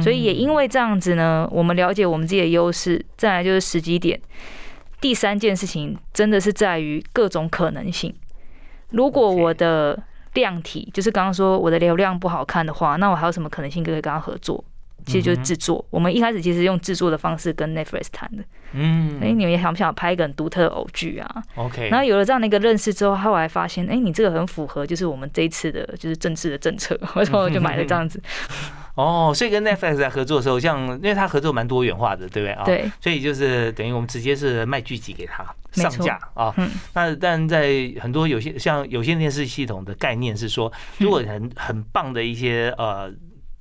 [0.00, 4.18] 所以也因为这样子呢，我们了解我们自己的优势，再来就是时机点。
[5.00, 8.14] 第三件事情真的是在于各种可能性。
[8.90, 14.64] 如果我的量体就是刚刚说我的流量不好看的话，那我还有什么可能性可以跟他合作？
[15.06, 15.84] 其实就是制作。
[15.90, 18.44] 我们一开始其实用制作的方式跟 Netflix 谈的。
[18.72, 21.88] 嗯，哎，你们想不想拍一个很独特的偶剧啊？OK。
[21.88, 28.20] 然后有了这样的一个认识之后，后来发现，哎，你这个很符合，就是我们这一次的就是政治的政策， 为什么就买了这样子？
[28.96, 32.64] 哦，所以跟 Netflix 在合作的时候，像因为他合作蛮多元化的，对不对啊？
[32.64, 32.90] 对。
[33.00, 36.52] 所以就是等于我们直接是卖剧集给他上架啊。
[36.56, 36.70] 嗯。
[36.94, 43.12] 那但在很多有些像有线电视系统的概念是说，如果很很棒的一些呃。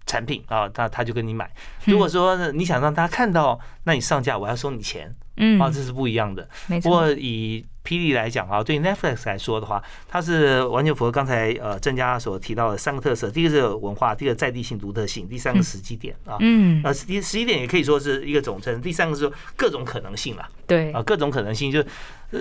[0.06, 1.50] 产品啊，他他就跟你买。
[1.86, 6.48] 如果说你想让他看到，那你上架我要收你钱，嗯，啊，这是不一样的。
[6.68, 6.90] 没错。
[6.90, 16.38] 不过以霹雳来讲啊，对 Netflix 来说的话，它是完全符合刚才呃郑家所提到的三个特色：第一个是文化，第二个在地性、独特性，第三个时机点啊。
[16.40, 16.82] 嗯。
[16.84, 20.48] 呃，时时机点也可以说是一个总称，第三个是说各种可能性了。
[20.66, 20.92] 对。
[20.92, 21.84] 啊，各种可能性就。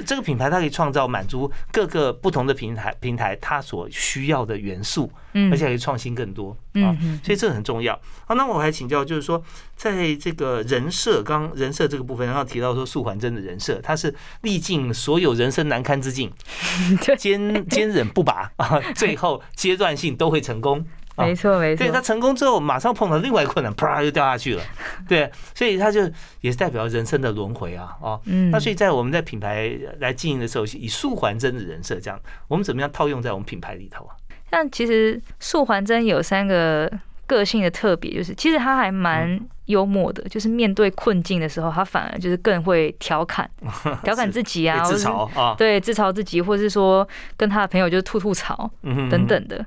[0.07, 7.95] 这个品牌它可以创造满足各个不同的平台平台它所需要的元素，嗯，而且可以创新更多，啊，所以这个很重要。
[8.27, 9.41] 好，那我还请教，就是说，
[9.77, 16.33] 在这个人设，刚人设这个部分，然后提到说素环真的人设，它是历尽所有人生难堪之境，
[17.19, 20.85] 坚坚忍不拔 啊， 最后阶段性都会成功。
[21.17, 21.85] 没错，没错。
[21.85, 24.63] 对他成功之后，马上碰到另外困难，啪就掉下去了。
[25.09, 26.01] 对，所以他就
[26.41, 28.51] 也是代表人生的轮回啊，哦，嗯。
[28.51, 29.71] 那所以在我们在品牌
[30.01, 34.17] 来经营的时候，以素还真的人设这样，我们怎么样套用在我们品牌里头啊？
[34.51, 36.91] 像其实素还真有三个
[37.27, 43.49] 个性的特别，就是其实他还蛮幽默的，就是面对困境的时候，他反而就是更会调侃，
[44.05, 47.07] 调侃自己啊，自嘲啊，对，自嘲自己，或者是说
[47.37, 49.65] 跟他的朋友就是吐吐槽，等等的。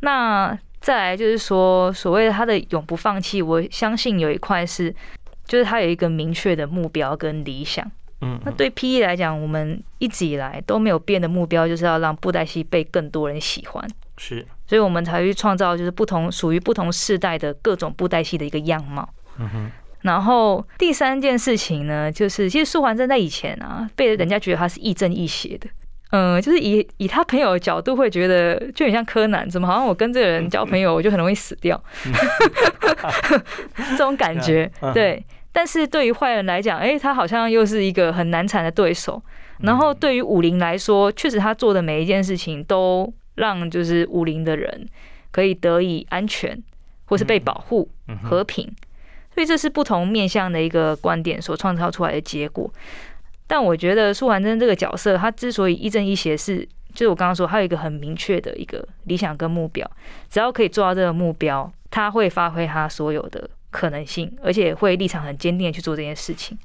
[0.00, 4.92] 那再来就是说，所谓的他的永不放弃，我相信有一块是，
[5.46, 7.88] 就是他有一个明确的目标跟理想。
[8.20, 13.84] 嗯，那对 P E 来讲，我们一直以来都没有变的目标，就是要让布袋戏被更多人喜欢。
[14.16, 19.06] 是，所以我们才去创造就是不同属于不同世代的各种布袋戏的一个样貌。
[19.38, 19.70] 嗯哼。
[20.00, 25.68] 然后第三件事情呢，就是其实素还真在以前啊，被人家觉得他是亦正亦邪的。
[26.12, 31.78] 嗯，就是以以他朋友的角度会觉得，就很像柯南，怎么好像我跟这个人交朋友，我就很容易死掉，
[33.76, 34.72] 这种感觉。
[34.94, 39.22] 对，但是对于坏人来讲，哎，他好像又是一个很难缠的对手。
[39.58, 44.88] 然后对于武林来说，确实他做的每一件事情都让就是武林的人
[45.30, 46.60] 可以得以安全，
[47.06, 47.88] 或是被保护、
[48.22, 48.70] 和平。
[49.34, 52.70] 所以这是不同面向的一个观点所创造出来的结果。
[53.46, 59.90] 但我觉得苏环真这个角色，他之所以亦正亦邪，是就是我刚刚说，他有一个很明确的一个理想跟目标，
[60.28, 66.58] 只要可以做到这个目标，他会发挥他所有的可能性，而且会立场很坚定的去做这件事情。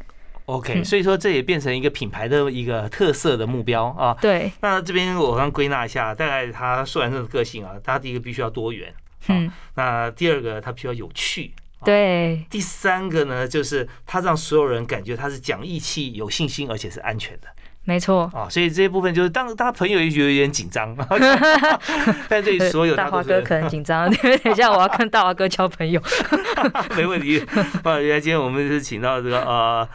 [0.48, 4.16] OK，所以说这也变成一个品牌的一个特色的目标啊。
[4.22, 4.50] 对。
[4.62, 8.94] 那这边我刚归纳一下，大概他苏完真的个性啊，他第一个必须要多元，
[9.28, 11.54] 嗯，那第二个他必须要有趣。
[11.84, 17.48] 对，第三个呢，就是他让所有人感觉他是讲义气、有信心，而且是安全的。
[17.84, 20.96] 没错啊，所以这一部分就是当他朋友也觉得有点紧张，
[22.28, 26.02] 但对所有大华哥可能紧张， 因为等一下我要跟大华哥交朋友。
[26.98, 27.40] 没问题
[27.84, 29.88] 啊，原来今天我们是请到这个呃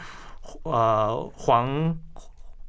[0.65, 1.99] 呃黄。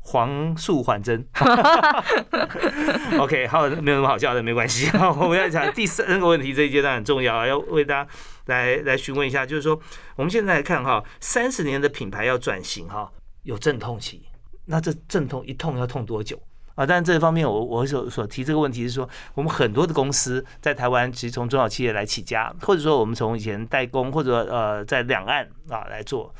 [0.05, 1.25] 黄素缓真，
[3.17, 4.91] OK，好，没有什么好笑的，没关系。
[5.17, 8.09] 我们要讲第三个问题，这一阶段很重要，要为大家
[8.47, 9.79] 来来询问一下，就是说，
[10.17, 13.09] 我们现在来看哈，三十年的品牌要转型哈，
[13.43, 14.25] 有阵痛期，
[14.65, 16.37] 那这阵痛一痛要痛多久
[16.75, 16.85] 啊？
[16.85, 26.35] 但这方面，我我所所提这个问题是说，我们很多的公司在台湾，其实从中小企业来起家，或者说我们从以前代工，或者呃在两岸啊来做。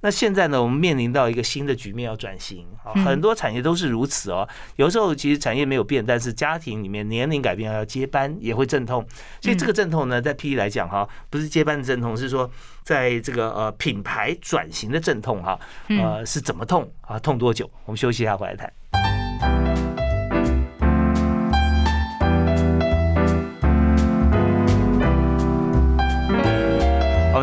[0.00, 4.48] 那现在呢，我们面临到一个新的局面要转型啊，很多产业都是如此哦。
[4.76, 9.04] 有时候其实产业没有变，但是家庭里面年龄改变要接班也会阵痛，
[9.40, 12.48] 所以这个阵痛呢，在 P E 来讲哈，不是接班的阵痛，是说
[12.84, 17.18] 在这个呃品牌转型的阵痛哈，呃是怎么痛啊？
[17.18, 17.68] 痛多久？
[17.86, 18.72] 我们休息一下回来谈。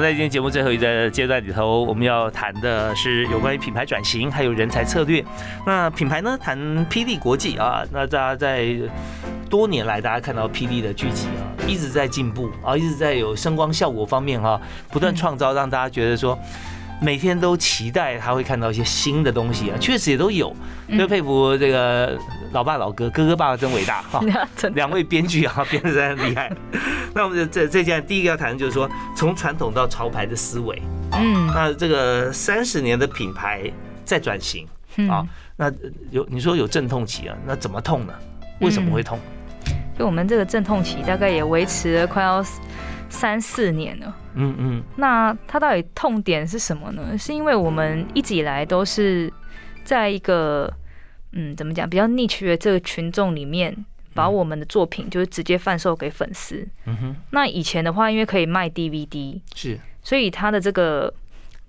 [0.04, 5.24] 在今天节目最后一个阶段里头，我们要谈的是有关于品牌转型，还有人才策略。
[5.66, 8.68] 那品牌呢，谈霹雳国际啊，那大家在
[9.50, 14.60] 多年来，大家看到霹雳的聚集啊，一直在进步啊，一直在有声光效果方面啊，
[14.92, 16.38] 不断创造，让大家觉得说。
[17.02, 20.56] 每天都期待他会看到一些新的东西啊，确实也都有，
[20.98, 22.18] 就佩服这个
[22.54, 24.22] 老爸老哥，哥哥爸爸真伟大哈，
[24.74, 26.52] 两位编剧啊编的真厉害。
[27.14, 33.70] 那我们这这件第一个要谈的就是说，从传统到潮牌的思维，嗯，那这个三十年的品牌
[34.06, 34.68] 在转型
[35.10, 35.72] 啊，那
[36.12, 38.14] 有你说有阵痛期啊，那怎么痛呢？
[38.62, 39.20] 为什么会痛？
[39.98, 42.44] 就我们这个阵痛期大概也维持了快要。
[43.10, 47.16] 三四年了，嗯嗯，那它到底痛点是什么呢？
[47.16, 49.32] 是因为我们一直以来都是
[49.84, 50.68] 在一个
[51.34, 53.76] 嗯，怎么讲，比较 niche 的这个群众里面，
[54.14, 56.68] 把我们的作品就是直接贩售给粉丝。
[56.86, 61.14] 嗯哼，那以前的话，因为可以卖 DVD，是，所以它的这个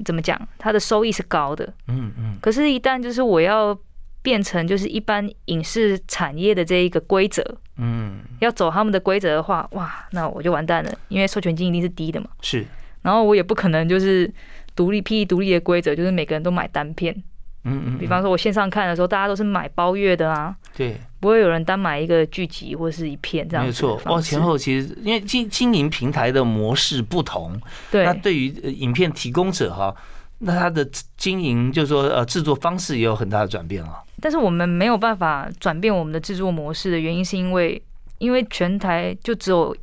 [0.04, 1.72] 怎么讲，它的收益是高的。
[1.88, 3.76] 嗯嗯，可是，一旦就是我要
[4.22, 7.42] 变成就是一般影视产业的这一个规则，
[7.76, 12.28] 嗯，要走他们的规则的话，哇，那我就完蛋了，因为授权金一定是低的嘛。
[12.42, 12.66] 是，
[13.02, 14.30] 然后我也不可能就是
[14.76, 17.22] 独立 P E 独立的规则，就是每个人都买单片。
[17.64, 17.98] 嗯嗯。
[17.98, 20.54] 比方说，我线上看的时候，大家都是买包月的啊。
[20.76, 20.98] 对。
[21.20, 23.64] 不会有人单买一个剧集或是一片这样。
[23.64, 27.58] 没错，哦，前后其实因为经经营平台的模式不同，
[27.90, 29.94] 对，那对于影片提供者哈。
[30.40, 34.02] 那他的经营，就是说，呃，制作方式也有很大的转变了。
[34.20, 37.80] 但是我们没有办法转变我们的制作模式的原因，是因为，
[38.18, 39.74] 因为全台就只有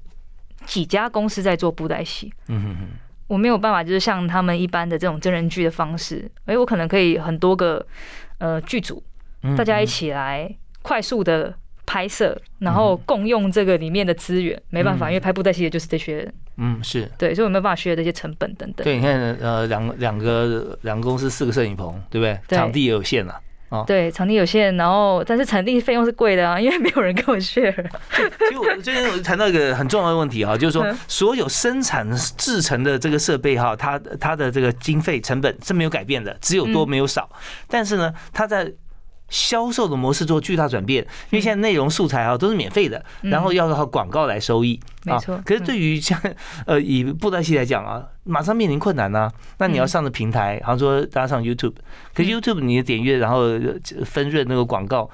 [0.65, 2.31] 几家公司在做布袋戏。
[2.49, 2.87] 嗯哼哼。
[3.31, 7.85] 我没有办法，就是像他们一般的这种真人剧的方式，哎，我可能可以很多个
[8.39, 9.01] 呃剧组，
[9.57, 11.55] 大家一起来快速的。
[11.83, 16.33] 拍摄，然后共用这个里面的资源，没办法，因为拍布袋戏的就是这些人。
[16.55, 18.85] 嗯，是对，所以我没有办法削这些成本等等。
[18.85, 22.57] 对，你看，呃，两两个两个公司四个摄影棚，对不对？
[22.57, 23.37] 场地也有限了。
[23.71, 27.73] 哦，对，场地有限，然后但是场地费用是贵的啊， 因为没有人跟我 share。
[28.13, 32.05] 其实我最近我谈到一个很重要的问题啊，就是说所有生产
[32.37, 37.29] 制成的这个设备哈，它它的这个经费成本是没有改变的，只有多没有少。
[37.69, 38.69] 但是呢，它在
[39.31, 45.41] 销售的模式做巨大转变，因为现在内容素材啊都是免费的，然后要靠广告来收益，没错。
[45.43, 46.21] 可是对于像
[46.67, 49.31] 呃以布袋戏来讲啊，马上面临困难呢。
[49.57, 51.73] 那你要上的平台，好像说大家上 YouTube，
[52.13, 53.45] 可是 YouTube 你的点阅然后
[54.05, 55.09] 分润那个广告，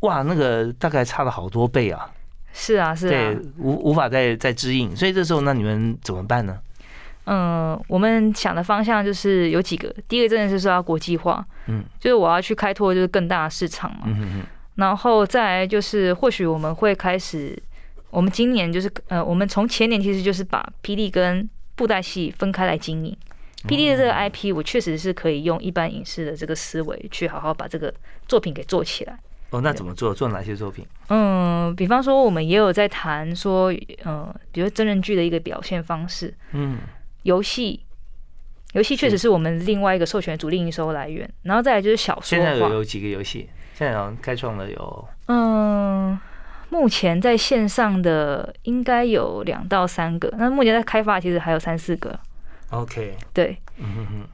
[0.00, 2.10] 哇，那个大概差了好多倍啊。
[2.54, 6.58] 是啊，是啊，对，无无法再再支应，所以这时候那你们怎么办呢？
[7.30, 14.42] 嗯，我们想的方向就是有几个，第一个真的是说要国际化，嗯，就是我要去开拓就是更大的市场嘛，嗯
[14.76, 17.60] 然后再来就是或许我们会开始，
[18.10, 23.14] 我们今年就是呃，我们从前年其实就是把霹雳跟布袋戏分开来经营
[23.66, 27.92] ，P D 的这个 I P，我确实是可以用一般影视的这个思维去好好把这个
[28.26, 29.18] 作品给做起来。
[29.50, 30.14] 哦，那怎么做？
[30.14, 30.86] 做哪些作品？
[31.08, 33.74] 嗯，比方说我们也有在谈说，
[34.04, 36.32] 呃，比如真人剧的一个表现方式。
[36.52, 36.78] 嗯，
[37.22, 37.84] 游戏，
[38.72, 41.28] 游戏确实是我们另外一个授权主力营收来源。
[41.42, 42.22] 然后再来就是小说。
[42.22, 43.48] 现在有有几个游戏？
[43.74, 45.08] 现在好像开创了有。
[45.26, 46.18] 嗯，
[46.68, 50.32] 目前在线上的应该有两到三个。
[50.36, 52.18] 那目前在开发其实还有三四个。
[52.70, 53.16] OK。
[53.32, 53.56] 对。
[53.76, 54.28] 嗯哼哼。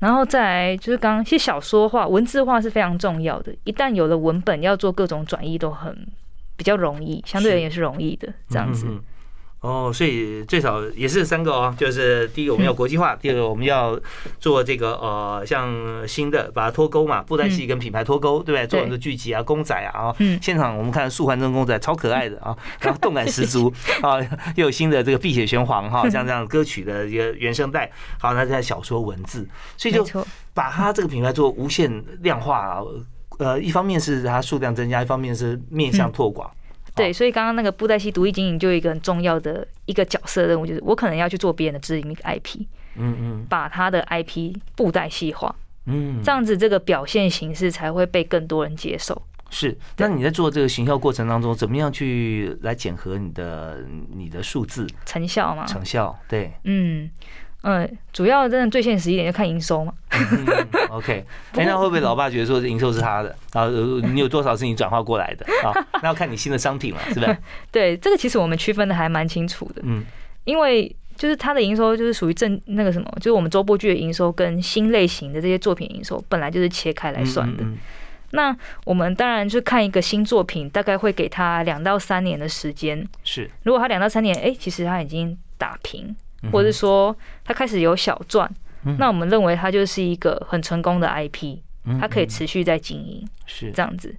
[0.00, 3.54] 然后再来就是刚刚，其实小说化、文字化是非常重要的。
[3.64, 5.94] 一旦有了文本，要做各种转译都很
[6.56, 8.86] 比较容易，相对而言是容易的这样子。
[9.60, 13.98] 哦，所以最少也是三个哦，就是第一个我们要国际化， 第二个我们要
[14.38, 15.70] 做这个呃，像
[16.08, 18.66] 新的把它脱钩嘛，布袋戏跟品牌脱钩，对不对？
[18.66, 24.18] 做很多剧集啊、公仔啊，嗯，现场我们看素环真公仔超可爱的啊， 然后动感十足 啊，
[24.56, 29.46] 又有新的这个碧血玄黄哈，像这样歌曲的一个原声带，好，那在小说文字，
[29.76, 30.06] 所以就
[30.54, 32.80] 把它这个品牌做无限量化啊，
[33.38, 36.50] 呃，一方面是它数量增加，一方面是面向拓广。
[37.00, 42.60] 对，所以刚刚那个布袋戏独立经营就有一个很重要的一个角色任务，就是我可能要去做别人的知名 IP，
[42.96, 45.54] 嗯嗯，把他的 IP 布袋戏化，
[45.86, 49.20] 嗯，这样子这个表现形式才会被更多人接受。
[49.50, 53.84] 是，那你在做这个行销过程当中，怎么样去来检核你的
[54.14, 54.86] 你的数字？
[55.04, 55.66] 成效吗？
[55.66, 57.10] 成效，对，嗯。
[57.62, 59.92] 嗯，主要真的最现实一点，就看营收嘛。
[60.90, 65.72] OK， 哎，那会不会老爸觉得说营收是他的，然后你有多少是你转化过来的啊？
[66.02, 67.36] 那要看你新的商品了，是不是？
[67.70, 69.82] 对，这个其实我们区分的还蛮清楚的。
[69.84, 70.02] 嗯，
[70.44, 77.64] 因为就是它的营收就是属于正那个什么，就是我们周播剧的营收跟新类型的这些作品营收本来就是切开来算的。
[78.32, 83.06] 那我们当然就看一个新作品，大概会给他两到三年的时间。
[83.24, 86.14] 是，如果他两到三年，哎，其实他已经打平。
[86.52, 87.14] 或者说
[87.44, 88.50] 他开始有小赚，
[88.98, 91.58] 那我们认为他就是一个很成功的 IP，
[92.00, 94.14] 它可以持续在经营，是这样子。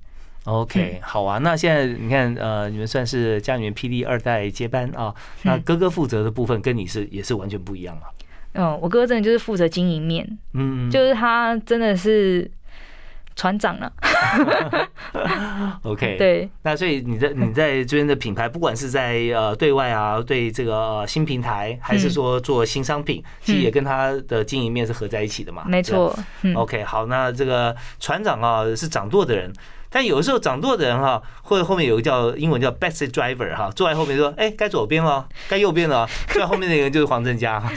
[0.45, 1.37] OK，好啊。
[1.37, 5.13] 那现在你看，呃，你们算是家里面 PD 二代接班啊，
[5.43, 8.09] 那哥哥负责的部分跟你是也是完全不一样啊？
[8.53, 12.49] 嗯，我哥真的就是负责经营面，嗯，就是他真的是。
[13.35, 13.91] 船长了
[15.83, 25.63] ，OK， 对，那所以你在你在这边的品牌，不管是在呃对外啊，对这个新平台，还是说做新商品，其实也跟他的经营面是合在一起的嘛。
[25.67, 26.17] 没错
[26.55, 29.51] ，OK，好，那这个船长啊是掌舵的人。
[29.91, 36.07] 但有时候掌舵的人哈，或者后面有个叫英文叫 best driver 哈，坐在后面说，哎，该左边了，该右边了。
[36.31, 37.61] 坐在后面那个人就是黄振佳，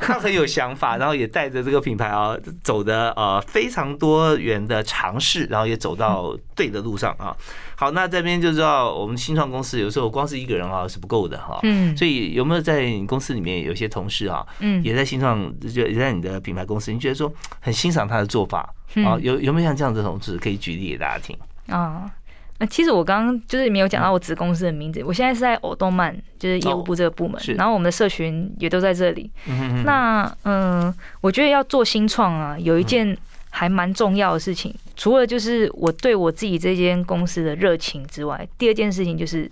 [0.00, 7.34] 他很有想法，然后也带着这个品牌啊，走的呃非常多元的尝试，然后也走到对的路上啊。
[7.82, 11.58] 好，那这边就知道我们新创公司有时候光是一个人啊是不够的哈。
[11.64, 11.96] 嗯。
[11.96, 18.72] 所以有没有在你公司里面有些同事啊，嗯，也在新创，就也在你的品牌公司，你觉得说很欣赏他的做法？
[19.04, 22.08] 啊，有有没有像这样子的同事可以举例给大家听啊？
[22.58, 29.28] 那其实我刚刚就是没有讲到我子公司的名字，我现在是在偶动漫，就是业务部这个部门，然后我们的社群也都在这里。
[29.84, 33.16] 那嗯，我觉得要做新创啊，有一件
[33.50, 34.72] 还蛮重要的事情，
[35.02, 39.50] 除了就是我对我自己这间公司的热情之外，第二件事情就是，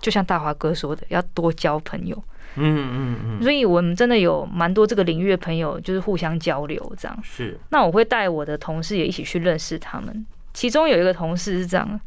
[0.00, 2.16] 就像大华哥说的，要多交朋友。
[2.54, 7.18] 嗯嗯嗯，所以我们真的有蛮多这个领域的朋友，就是互相交流这样。
[7.22, 10.24] 是，那我会带我的同事也一起去认识他们。
[10.54, 12.00] 其中有一个同事是这样，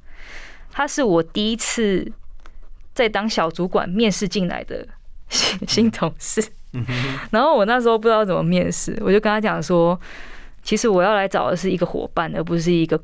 [0.72, 2.12] 他是我第一次
[2.96, 4.84] 在当小主管面试进来的
[5.30, 6.44] 新新同事。
[7.30, 10.00] 然后我那时候不知道怎么面试，我就跟他讲说，
[10.70, 13.01] 其实我要来找的是一个伙伴，而不是一个。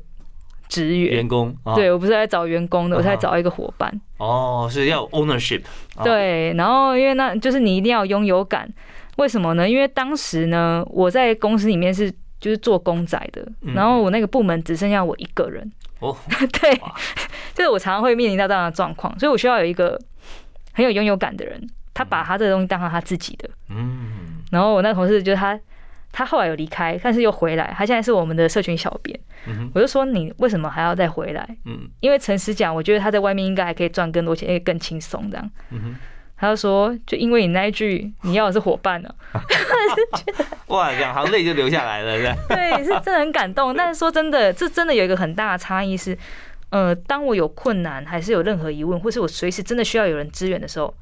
[0.68, 4.00] 职员员工，对我不是来找员工的，我是来找一个伙伴。
[4.18, 5.62] 哦，是要 ownership。
[6.04, 8.72] 对，然后因为那就是你一定要拥有感，
[9.16, 9.68] 为什么呢？
[9.68, 12.08] 因为当时呢，我在公司里面是
[12.40, 13.44] 就是做公仔的，
[13.74, 15.72] 然后我那个部门只剩下我一个人。
[16.00, 16.16] 哦，
[16.60, 16.74] 对，
[17.54, 19.98] 就是我常常会面临到这样的状况，所以我需要有一个
[20.72, 21.64] 很有拥有感的人，
[21.94, 23.48] 他把他这个东西当成他自己的。
[23.70, 25.58] 嗯，然后我那同事就是他。
[26.12, 27.74] 他后来有离开，但是又回来。
[27.76, 29.18] 他现在是我们的社群小编。
[29.74, 31.46] 我就说你为什么还要再回来？
[31.66, 35.50] 嗯，因为诚实讲，我觉得他在外面应该还可以赚更多钱，也更轻松这样。
[36.38, 39.08] 他就说，就因为你那一句，你要的是伙伴 呢。
[40.66, 43.74] 哇，两行泪就流下来了， 对，是真的很感动。
[43.74, 46.18] 但是说真的，这真的有一个很大的差异是，
[46.70, 50.92] 呃，当我有困难，还是有任何疑问，或是我随时真的需要有人支援的时候，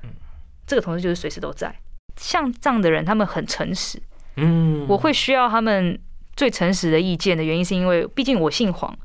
[0.66, 1.74] 这个同事就是随时都在。
[2.16, 4.00] 像这样的人，他们很诚实。
[4.36, 5.98] 嗯，我会需要他们
[6.36, 8.96] 最诚实的意见的原因，是因为毕竟我姓黄，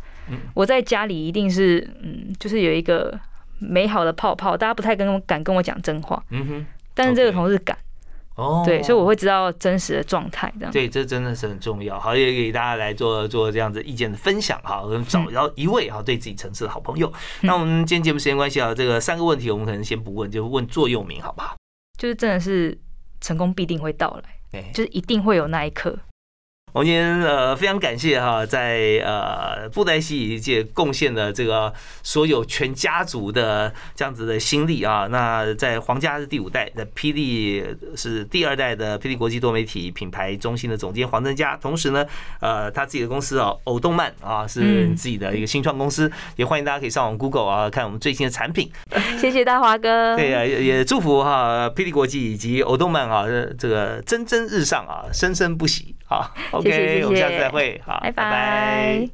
[0.53, 3.19] 我在家里一定是嗯，就是有一个
[3.59, 6.23] 美好的泡泡，大家不太跟敢跟我讲真话。
[6.29, 7.77] 嗯哼，但是这个同事敢，
[8.35, 10.71] 哦，对，所以我会知道真实的状态，这样。
[10.71, 11.99] 对，这真的是很重要。
[11.99, 17.11] 好，也给大家来做做这样子意见的分享哈，找到一位哈对自己城市的好朋友。
[17.41, 21.55] 那我们今天节目时间关系啊，这个三个问题我们可能先不问，就问座右铭好不好？
[21.97, 22.77] 就是真的是
[23.19, 24.29] 成功必定会到来，
[24.73, 25.97] 就是一定会有那一刻。
[26.71, 35.07] 我们今天呃非常感谢哈，在呃布袋戏界贡献的这个所有全家族的这样子的心力啊。
[35.09, 37.65] 那在皇家是第五代，的霹雳
[37.95, 41.57] 是第二代的霹雳国际多媒体品牌中心的总监黄增佳。
[41.57, 42.05] 同时呢，
[42.39, 46.11] 呃，他自己的公司啊，偶动漫啊，是自己的一个新创公司。
[46.35, 48.71] 也欢迎大家可以上网 Google 啊，看我们最新的产品。
[49.17, 50.15] 谢谢大华哥。
[50.15, 53.25] 对啊，也也祝福哈霹雳国际以及偶动漫啊，
[53.57, 55.95] 这个蒸蒸日上啊，生生不息。
[56.09, 59.09] 好，OK，我们下次再会，好，拜拜。